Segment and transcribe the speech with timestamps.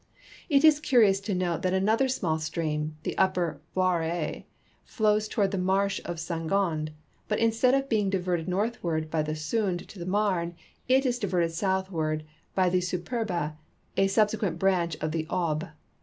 [0.49, 4.45] It is curious to note that another small stream, the upper Vaure,
[4.83, 6.47] fiows toward the marsh of St.
[6.47, 6.89] Gond,
[7.27, 10.55] but instead of being diverted northward by the Soude to the INIarne,
[10.87, 12.23] it is diverted southward
[12.57, 13.53] l)y the Superbe,
[13.95, 15.69] a su])seciuent branch of the Aulje.